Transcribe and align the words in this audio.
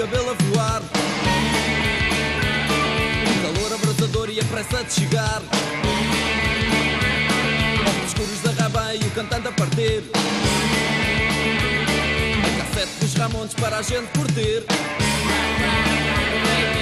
cabelo 0.00 0.30
a 0.30 0.34
voar. 0.44 0.82
O 3.22 3.42
calor 3.42 3.74
abrasador 3.74 4.30
e 4.30 4.40
a 4.40 4.44
pressa 4.44 4.82
de 4.82 4.92
chegar. 4.94 5.42
Os 7.84 8.06
escuros 8.08 8.40
da 8.40 8.62
raba 8.62 8.94
e 8.94 8.98
o 8.98 9.10
cantando 9.10 9.50
a 9.50 9.52
partir. 9.52 10.02
A 12.46 12.50
cassete 12.62 12.92
dos 12.98 13.14
Ramontes 13.14 13.54
para 13.56 13.76
a 13.76 13.82
gente 13.82 14.08
curtir. 14.16 14.64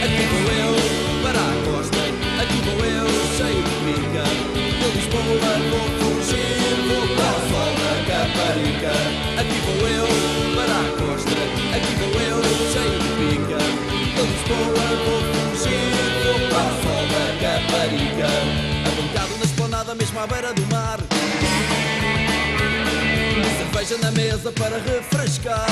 Aqui 0.04 0.24
vou 0.30 0.52
eu 0.52 0.76
para 1.24 1.40
a 1.40 1.52
costa, 1.66 1.98
aqui 2.40 2.59
vou 2.66 2.84
eu 2.87 3.09
cheio 3.37 3.64
de 3.64 3.74
pica. 3.84 4.23
De 4.78 4.87
Lisboa 4.96 5.23
vou 5.70 5.87
fugir, 5.98 6.76
vou 6.87 7.04
para 7.16 7.30
o 7.34 7.40
sol 7.50 7.70
da 7.82 7.95
Caparica. 8.06 9.37
Mesmo 20.19 20.21
à 20.21 20.27
beira 20.27 20.52
do 20.52 20.66
mar. 20.66 20.99
Cerveja 23.59 23.99
na 23.99 24.11
mesa 24.11 24.52
para 24.52 24.79
refrescar 24.79 25.66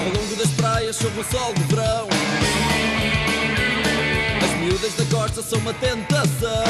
ao 0.00 0.20
longo 0.20 0.36
das 0.36 0.48
praias 0.50 0.96
sob 0.96 1.20
o 1.20 1.24
sol 1.24 1.54
de 1.54 1.62
verão. 1.64 2.08
As 4.42 4.50
miúdas 4.60 4.94
da 4.94 5.04
costa 5.16 5.42
são 5.42 5.58
uma 5.60 5.74
tentação. 5.74 6.64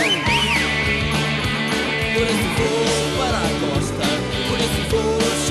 Por 2.14 2.26
isso 2.26 2.48
vou 2.58 2.84
para 3.18 3.38
a 3.38 3.50
costa, 3.60 4.06
por 4.48 4.58
isso 4.60 4.82
vou 4.90 5.41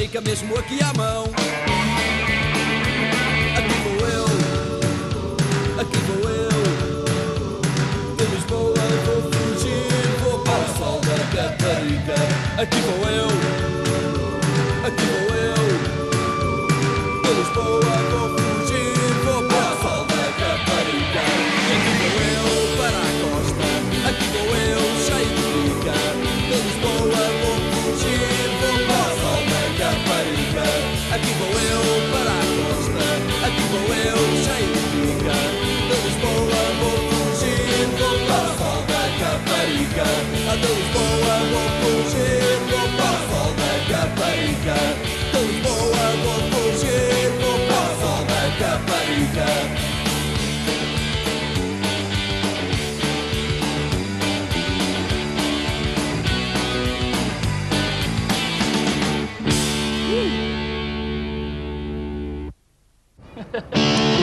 Caparica 0.00 0.20
mesmo 0.22 0.56
aqui 0.56 0.82
à 0.82 0.94
mão. 0.94 1.24
Aqui 3.58 3.74
vou 3.84 4.08
eu, 4.08 4.24
aqui 5.78 5.98
vou 5.98 6.30
eu. 6.30 6.48
De 8.16 8.24
Lisboa 8.34 8.74
vou 9.04 9.20
fugir, 9.30 10.08
vou 10.22 10.38
para 10.38 10.58
o 10.58 10.78
sol 10.78 11.00
da 11.00 11.18
Caparica. 11.36 12.18
Aqui 12.62 12.80
vou 12.80 13.10
eu, 13.10 13.28
aqui 14.86 15.04
vou 15.04 15.36
eu. 15.36 15.60
De 17.22 17.30
Lisboa 17.38 17.99
de 40.60 40.68
Lisboa 40.74 41.36
vou 41.52 41.68
fugir, 41.80 42.58
vou 42.70 42.86
para 42.96 43.10
o 43.10 43.22
sol 43.30 43.50
da 43.60 43.72
Caparica. 43.88 44.78
De 45.32 45.40
vou 46.22 46.40
fugir, 46.50 47.24
vou 47.40 47.58
para 47.66 47.82
o 47.82 48.00
sol 48.00 48.22
da. 48.58 49.50
Parece 63.52 64.19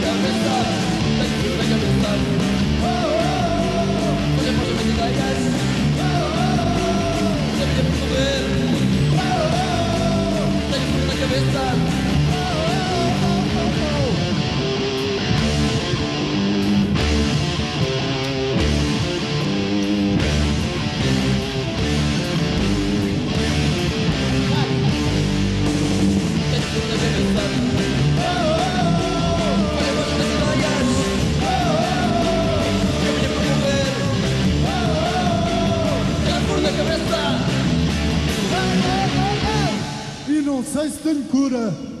cabeça 0.00 0.78
Sexta 40.68 40.84
Estancura. 40.84 41.97